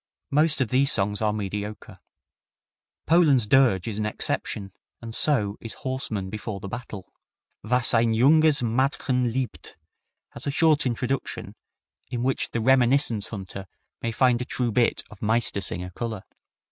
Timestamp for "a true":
14.41-14.71